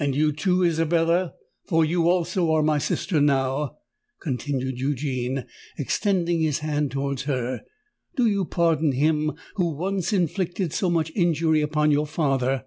"And 0.00 0.16
you, 0.16 0.32
too, 0.32 0.64
Isabella—for 0.64 1.84
you 1.84 2.08
also 2.10 2.50
are 2.50 2.62
my 2.64 2.78
sister 2.78 3.20
now," 3.20 3.76
continued 4.20 4.80
Eugene, 4.80 5.46
extending 5.78 6.40
his 6.40 6.58
hand 6.58 6.90
towards 6.90 7.22
her: 7.22 7.60
"do 8.16 8.26
you 8.26 8.44
pardon 8.46 8.90
him 8.90 9.30
who 9.54 9.66
once 9.76 10.12
inflicted 10.12 10.72
so 10.72 10.90
much 10.90 11.12
injury 11.14 11.60
upon 11.60 11.92
your 11.92 12.08
father?" 12.08 12.64